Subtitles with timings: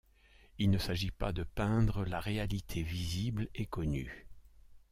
[0.57, 4.25] Il ne s'agit pas de peindre la réalité visible et connue.